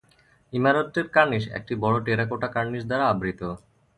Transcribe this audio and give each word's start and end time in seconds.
ইমারতটির 0.53 1.07
cornice 1.15 1.45
একটি 1.57 1.73
বড় 1.83 1.97
terracotta 2.05 2.47
cornice 2.55 2.83
দ্বারা 2.87 3.05
আবৃত। 3.07 3.41